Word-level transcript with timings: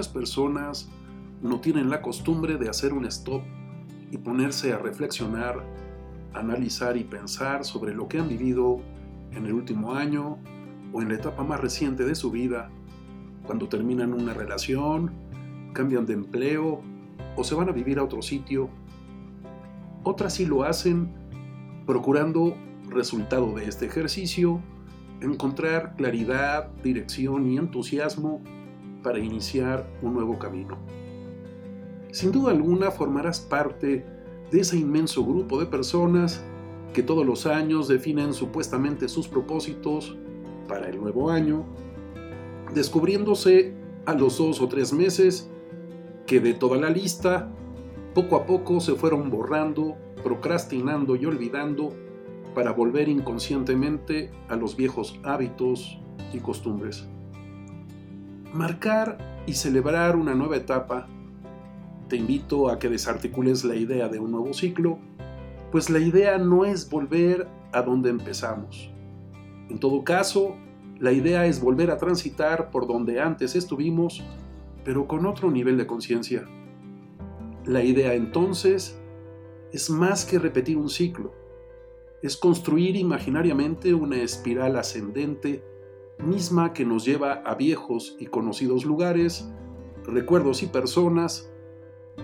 muchas 0.00 0.14
personas 0.14 0.88
no 1.42 1.60
tienen 1.60 1.90
la 1.90 2.00
costumbre 2.00 2.56
de 2.56 2.70
hacer 2.70 2.94
un 2.94 3.04
stop 3.04 3.42
y 4.10 4.16
ponerse 4.16 4.72
a 4.72 4.78
reflexionar, 4.78 5.62
analizar 6.32 6.96
y 6.96 7.04
pensar 7.04 7.66
sobre 7.66 7.92
lo 7.92 8.08
que 8.08 8.18
han 8.18 8.26
vivido 8.26 8.80
en 9.32 9.44
el 9.44 9.52
último 9.52 9.92
año 9.92 10.38
o 10.94 11.02
en 11.02 11.10
la 11.10 11.16
etapa 11.16 11.44
más 11.44 11.60
reciente 11.60 12.06
de 12.06 12.14
su 12.14 12.30
vida, 12.30 12.70
cuando 13.44 13.68
terminan 13.68 14.14
una 14.14 14.32
relación, 14.32 15.10
cambian 15.74 16.06
de 16.06 16.14
empleo 16.14 16.80
o 17.36 17.44
se 17.44 17.54
van 17.54 17.68
a 17.68 17.72
vivir 17.72 17.98
a 17.98 18.04
otro 18.04 18.22
sitio. 18.22 18.70
Otras 20.02 20.32
sí 20.32 20.46
lo 20.46 20.62
hacen 20.62 21.12
procurando, 21.84 22.56
resultado 22.88 23.54
de 23.54 23.66
este 23.66 23.84
ejercicio, 23.84 24.62
encontrar 25.20 25.94
claridad, 25.96 26.70
dirección 26.82 27.50
y 27.52 27.58
entusiasmo 27.58 28.40
para 29.02 29.18
iniciar 29.18 29.88
un 30.02 30.14
nuevo 30.14 30.38
camino. 30.38 30.78
Sin 32.12 32.32
duda 32.32 32.50
alguna 32.50 32.90
formarás 32.90 33.40
parte 33.40 34.04
de 34.50 34.60
ese 34.60 34.76
inmenso 34.76 35.24
grupo 35.24 35.60
de 35.60 35.66
personas 35.66 36.42
que 36.92 37.02
todos 37.02 37.24
los 37.24 37.46
años 37.46 37.86
definen 37.88 38.34
supuestamente 38.34 39.08
sus 39.08 39.28
propósitos 39.28 40.16
para 40.66 40.88
el 40.88 41.00
nuevo 41.00 41.30
año, 41.30 41.64
descubriéndose 42.74 43.74
a 44.06 44.14
los 44.14 44.38
dos 44.38 44.60
o 44.60 44.68
tres 44.68 44.92
meses 44.92 45.48
que 46.26 46.40
de 46.40 46.54
toda 46.54 46.78
la 46.78 46.90
lista, 46.90 47.50
poco 48.14 48.36
a 48.36 48.46
poco 48.46 48.80
se 48.80 48.94
fueron 48.94 49.30
borrando, 49.30 49.96
procrastinando 50.22 51.14
y 51.14 51.26
olvidando 51.26 51.92
para 52.54 52.72
volver 52.72 53.08
inconscientemente 53.08 54.30
a 54.48 54.56
los 54.56 54.76
viejos 54.76 55.18
hábitos 55.22 55.98
y 56.32 56.38
costumbres. 56.38 57.08
Marcar 58.52 59.44
y 59.46 59.52
celebrar 59.52 60.16
una 60.16 60.34
nueva 60.34 60.56
etapa, 60.56 61.06
te 62.08 62.16
invito 62.16 62.68
a 62.68 62.80
que 62.80 62.88
desarticules 62.88 63.64
la 63.64 63.76
idea 63.76 64.08
de 64.08 64.18
un 64.18 64.32
nuevo 64.32 64.52
ciclo, 64.52 64.98
pues 65.70 65.88
la 65.88 66.00
idea 66.00 66.36
no 66.36 66.64
es 66.64 66.90
volver 66.90 67.46
a 67.72 67.82
donde 67.82 68.10
empezamos. 68.10 68.90
En 69.68 69.78
todo 69.78 70.02
caso, 70.02 70.56
la 70.98 71.12
idea 71.12 71.46
es 71.46 71.60
volver 71.60 71.92
a 71.92 71.96
transitar 71.96 72.70
por 72.70 72.88
donde 72.88 73.20
antes 73.20 73.54
estuvimos, 73.54 74.20
pero 74.84 75.06
con 75.06 75.26
otro 75.26 75.52
nivel 75.52 75.78
de 75.78 75.86
conciencia. 75.86 76.44
La 77.64 77.84
idea 77.84 78.14
entonces 78.14 79.00
es 79.72 79.90
más 79.90 80.24
que 80.24 80.40
repetir 80.40 80.76
un 80.76 80.90
ciclo, 80.90 81.32
es 82.20 82.36
construir 82.36 82.96
imaginariamente 82.96 83.94
una 83.94 84.16
espiral 84.16 84.76
ascendente 84.76 85.64
misma 86.24 86.72
que 86.72 86.84
nos 86.84 87.04
lleva 87.04 87.42
a 87.44 87.54
viejos 87.54 88.16
y 88.18 88.26
conocidos 88.26 88.84
lugares, 88.84 89.50
recuerdos 90.04 90.62
y 90.62 90.66
personas, 90.66 91.50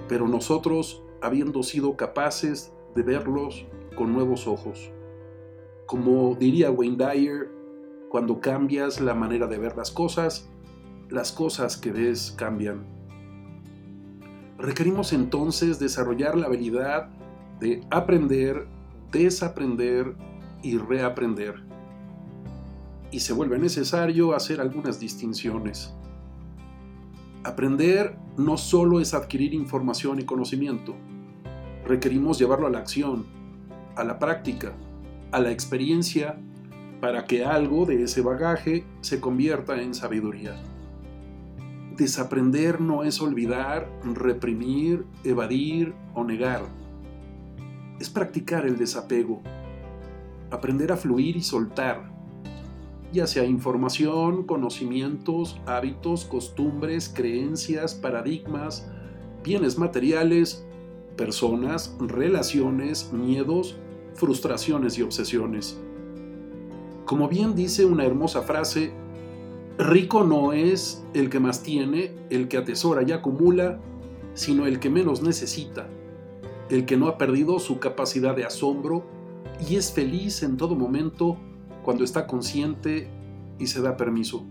pero 0.08 0.28
nosotros 0.28 1.02
habiendo 1.20 1.62
sido 1.62 1.96
capaces 1.96 2.72
de 2.94 3.02
verlos 3.02 3.66
con 3.96 4.12
nuevos 4.12 4.46
ojos. 4.46 4.90
Como 5.86 6.34
diría 6.34 6.70
Wayne 6.70 6.96
Dyer, 6.96 7.50
cuando 8.08 8.40
cambias 8.40 9.00
la 9.00 9.14
manera 9.14 9.46
de 9.46 9.58
ver 9.58 9.76
las 9.76 9.90
cosas, 9.90 10.48
las 11.10 11.32
cosas 11.32 11.76
que 11.76 11.92
ves 11.92 12.34
cambian. 12.36 12.86
Requerimos 14.58 15.12
entonces 15.12 15.78
desarrollar 15.78 16.36
la 16.36 16.46
habilidad 16.46 17.10
de 17.60 17.86
aprender, 17.90 18.66
desaprender 19.12 20.14
y 20.62 20.78
reaprender. 20.78 21.62
Y 23.10 23.20
se 23.20 23.32
vuelve 23.32 23.58
necesario 23.58 24.34
hacer 24.34 24.60
algunas 24.60 25.00
distinciones. 25.00 25.94
Aprender 27.44 28.18
no 28.36 28.56
solo 28.56 29.00
es 29.00 29.14
adquirir 29.14 29.54
información 29.54 30.18
y 30.18 30.24
conocimiento, 30.24 30.94
requerimos 31.86 32.38
llevarlo 32.38 32.66
a 32.66 32.70
la 32.70 32.78
acción, 32.78 33.26
a 33.94 34.04
la 34.04 34.18
práctica, 34.18 34.72
a 35.30 35.40
la 35.40 35.52
experiencia, 35.52 36.38
para 37.00 37.24
que 37.24 37.44
algo 37.44 37.86
de 37.86 38.02
ese 38.02 38.22
bagaje 38.22 38.84
se 39.00 39.20
convierta 39.20 39.80
en 39.80 39.94
sabiduría. 39.94 40.56
Desaprender 41.96 42.80
no 42.80 43.04
es 43.04 43.20
olvidar, 43.20 43.88
reprimir, 44.02 45.06
evadir 45.24 45.94
o 46.14 46.24
negar 46.24 46.62
es 47.98 48.10
practicar 48.10 48.66
el 48.66 48.76
desapego, 48.76 49.40
aprender 50.50 50.92
a 50.92 50.96
fluir 50.96 51.36
y 51.36 51.42
soltar, 51.42 52.10
ya 53.16 53.26
sea 53.26 53.44
información, 53.44 54.44
conocimientos, 54.44 55.60
hábitos, 55.66 56.24
costumbres, 56.24 57.12
creencias, 57.14 57.94
paradigmas, 57.94 58.88
bienes 59.42 59.78
materiales, 59.78 60.64
personas, 61.16 61.96
relaciones, 62.00 63.12
miedos, 63.12 63.76
frustraciones 64.14 64.98
y 64.98 65.02
obsesiones. 65.02 65.78
Como 67.04 67.28
bien 67.28 67.54
dice 67.54 67.84
una 67.84 68.04
hermosa 68.04 68.42
frase, 68.42 68.92
rico 69.78 70.24
no 70.24 70.52
es 70.52 71.04
el 71.14 71.30
que 71.30 71.40
más 71.40 71.62
tiene, 71.62 72.12
el 72.30 72.48
que 72.48 72.58
atesora 72.58 73.02
y 73.02 73.12
acumula, 73.12 73.80
sino 74.34 74.66
el 74.66 74.80
que 74.80 74.90
menos 74.90 75.22
necesita 75.22 75.88
el 76.68 76.84
que 76.86 76.96
no 76.96 77.08
ha 77.08 77.18
perdido 77.18 77.58
su 77.58 77.78
capacidad 77.78 78.34
de 78.34 78.44
asombro 78.44 79.04
y 79.68 79.76
es 79.76 79.92
feliz 79.92 80.42
en 80.42 80.56
todo 80.56 80.74
momento 80.74 81.38
cuando 81.86 82.04
está 82.04 82.26
consciente 82.26 83.08
y 83.58 83.68
se 83.68 83.80
da 83.80 83.96
permiso. 83.96 84.44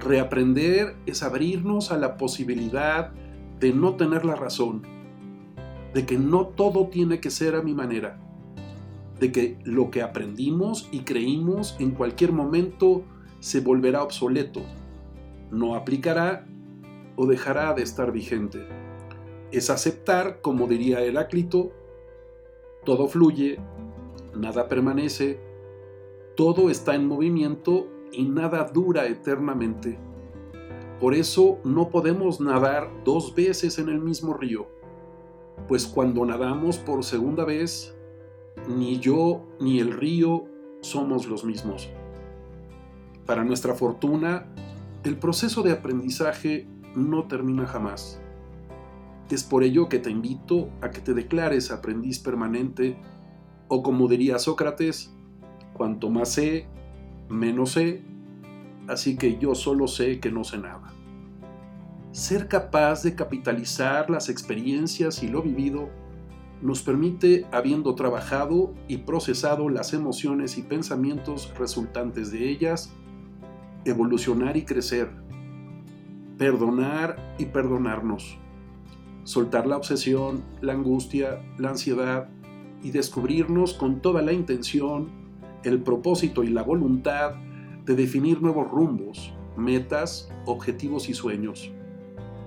Reaprender 0.00 0.96
es 1.04 1.22
abrirnos 1.22 1.92
a 1.92 1.98
la 1.98 2.16
posibilidad 2.16 3.12
de 3.60 3.74
no 3.74 3.96
tener 3.96 4.24
la 4.24 4.34
razón, 4.34 4.82
de 5.92 6.06
que 6.06 6.16
no 6.16 6.46
todo 6.46 6.86
tiene 6.86 7.20
que 7.20 7.30
ser 7.30 7.54
a 7.54 7.60
mi 7.60 7.74
manera, 7.74 8.18
de 9.20 9.30
que 9.30 9.58
lo 9.64 9.90
que 9.90 10.00
aprendimos 10.00 10.88
y 10.90 11.00
creímos 11.00 11.76
en 11.78 11.90
cualquier 11.90 12.32
momento 12.32 13.04
se 13.40 13.60
volverá 13.60 14.02
obsoleto, 14.02 14.62
no 15.50 15.74
aplicará 15.74 16.46
o 17.16 17.26
dejará 17.26 17.74
de 17.74 17.82
estar 17.82 18.12
vigente 18.12 18.66
es 19.50 19.70
aceptar, 19.70 20.40
como 20.40 20.66
diría 20.66 21.00
Heráclito, 21.00 21.72
todo 22.84 23.08
fluye, 23.08 23.58
nada 24.34 24.68
permanece, 24.68 25.40
todo 26.38 26.70
está 26.70 26.94
en 26.94 27.08
movimiento 27.08 27.88
y 28.12 28.22
nada 28.22 28.62
dura 28.72 29.08
eternamente. 29.08 29.98
Por 31.00 31.16
eso 31.16 31.58
no 31.64 31.90
podemos 31.90 32.40
nadar 32.40 32.88
dos 33.04 33.34
veces 33.34 33.80
en 33.80 33.88
el 33.88 33.98
mismo 33.98 34.34
río, 34.34 34.68
pues 35.66 35.84
cuando 35.84 36.24
nadamos 36.24 36.78
por 36.78 37.02
segunda 37.02 37.44
vez, 37.44 37.92
ni 38.68 39.00
yo 39.00 39.48
ni 39.58 39.80
el 39.80 39.90
río 39.90 40.44
somos 40.80 41.26
los 41.26 41.44
mismos. 41.44 41.90
Para 43.26 43.42
nuestra 43.42 43.74
fortuna, 43.74 44.46
el 45.02 45.18
proceso 45.18 45.64
de 45.64 45.72
aprendizaje 45.72 46.68
no 46.94 47.26
termina 47.26 47.66
jamás. 47.66 48.22
Es 49.28 49.42
por 49.42 49.64
ello 49.64 49.88
que 49.88 49.98
te 49.98 50.10
invito 50.10 50.68
a 50.82 50.90
que 50.90 51.00
te 51.00 51.14
declares 51.14 51.72
aprendiz 51.72 52.20
permanente, 52.20 52.96
o 53.66 53.82
como 53.82 54.06
diría 54.06 54.38
Sócrates, 54.38 55.17
cuanto 55.78 56.10
más 56.10 56.30
sé, 56.30 56.66
menos 57.30 57.72
sé, 57.72 58.02
así 58.86 59.16
que 59.16 59.38
yo 59.38 59.54
solo 59.54 59.88
sé 59.88 60.20
que 60.20 60.30
no 60.30 60.44
sé 60.44 60.58
nada. 60.58 60.92
Ser 62.12 62.48
capaz 62.48 63.02
de 63.02 63.14
capitalizar 63.14 64.10
las 64.10 64.28
experiencias 64.28 65.22
y 65.22 65.28
lo 65.28 65.40
vivido 65.40 65.88
nos 66.60 66.82
permite, 66.82 67.46
habiendo 67.52 67.94
trabajado 67.94 68.74
y 68.88 68.98
procesado 68.98 69.70
las 69.70 69.94
emociones 69.94 70.58
y 70.58 70.62
pensamientos 70.62 71.54
resultantes 71.58 72.32
de 72.32 72.50
ellas, 72.50 72.92
evolucionar 73.86 74.58
y 74.58 74.66
crecer, 74.66 75.08
perdonar 76.36 77.34
y 77.38 77.46
perdonarnos 77.46 78.38
soltar 79.28 79.66
la 79.66 79.76
obsesión, 79.76 80.42
la 80.62 80.72
angustia, 80.72 81.42
la 81.58 81.68
ansiedad 81.68 82.30
y 82.82 82.92
descubrirnos 82.92 83.74
con 83.74 84.00
toda 84.00 84.22
la 84.22 84.32
intención, 84.32 85.10
el 85.64 85.82
propósito 85.82 86.44
y 86.44 86.48
la 86.48 86.62
voluntad 86.62 87.32
de 87.84 87.94
definir 87.94 88.42
nuevos 88.42 88.70
rumbos, 88.70 89.32
metas, 89.56 90.30
objetivos 90.44 91.08
y 91.08 91.14
sueños, 91.14 91.72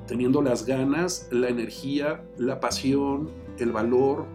teniendo 0.08 0.42
las 0.42 0.66
ganas, 0.66 1.28
la 1.31 1.50
energía, 1.50 2.24
la 2.38 2.60
pasión, 2.60 3.30
el 3.58 3.72
valor, 3.72 4.25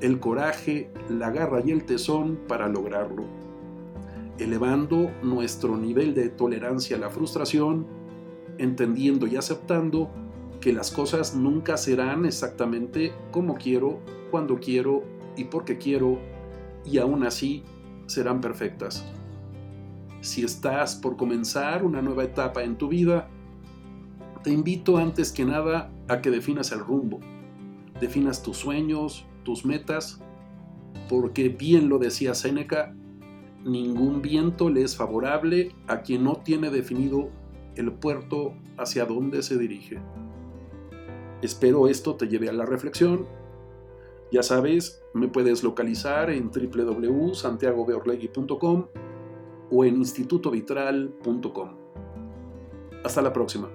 el 0.00 0.18
coraje, 0.20 0.90
la 1.08 1.30
garra 1.30 1.62
y 1.64 1.70
el 1.70 1.84
tesón 1.84 2.38
para 2.46 2.68
lograrlo, 2.68 3.24
elevando 4.38 5.10
nuestro 5.22 5.76
nivel 5.76 6.14
de 6.14 6.28
tolerancia 6.28 6.96
a 6.96 7.00
la 7.00 7.10
frustración, 7.10 7.86
entendiendo 8.58 9.26
y 9.26 9.36
aceptando 9.36 10.10
que 10.60 10.72
las 10.72 10.90
cosas 10.90 11.34
nunca 11.34 11.76
serán 11.76 12.24
exactamente 12.24 13.12
como 13.30 13.54
quiero, 13.54 14.00
cuando 14.30 14.58
quiero 14.58 15.04
y 15.36 15.44
porque 15.44 15.78
quiero, 15.78 16.18
y 16.84 16.98
aún 16.98 17.24
así 17.24 17.62
serán 18.06 18.40
perfectas. 18.40 19.04
Si 20.20 20.44
estás 20.44 20.96
por 20.96 21.16
comenzar 21.16 21.84
una 21.84 22.02
nueva 22.02 22.24
etapa 22.24 22.64
en 22.64 22.76
tu 22.76 22.88
vida, 22.88 23.28
te 24.42 24.50
invito 24.50 24.96
antes 24.96 25.32
que 25.32 25.44
nada 25.44 25.90
a 26.08 26.20
que 26.20 26.30
definas 26.30 26.72
el 26.72 26.80
rumbo, 26.80 27.20
definas 28.00 28.42
tus 28.42 28.56
sueños, 28.56 29.26
tus 29.44 29.64
metas, 29.64 30.20
porque 31.08 31.48
bien 31.48 31.88
lo 31.88 31.98
decía 31.98 32.34
Séneca, 32.34 32.94
ningún 33.64 34.22
viento 34.22 34.70
le 34.70 34.82
es 34.82 34.96
favorable 34.96 35.74
a 35.88 36.02
quien 36.02 36.24
no 36.24 36.36
tiene 36.36 36.70
definido 36.70 37.30
el 37.74 37.92
puerto 37.92 38.54
hacia 38.78 39.04
donde 39.04 39.42
se 39.42 39.58
dirige. 39.58 39.98
Espero 41.42 41.88
esto 41.88 42.14
te 42.14 42.28
lleve 42.28 42.48
a 42.48 42.52
la 42.52 42.64
reflexión. 42.64 43.26
Ya 44.30 44.42
sabes, 44.42 45.02
me 45.14 45.28
puedes 45.28 45.62
localizar 45.62 46.28
en 46.30 46.50
www.santiagobeorlegui.com 46.50 48.88
o 49.70 49.84
en 49.84 49.96
institutovitral.com. 49.96 51.76
Hasta 53.04 53.22
la 53.22 53.32
próxima. 53.32 53.70